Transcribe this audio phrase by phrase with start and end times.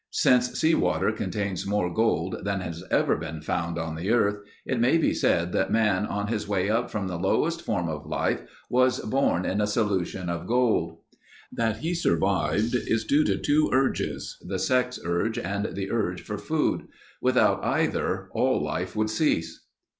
[0.09, 4.79] Since sea water contains more gold than has ever been found on the earth, it
[4.79, 8.41] may be said that man on his way up from the lowest form of life
[8.67, 10.97] was born in a solution of gold.
[11.51, 16.87] That he survived, is due to two urges—the sex urge and the urge for food.
[17.21, 19.65] Without either all life would cease.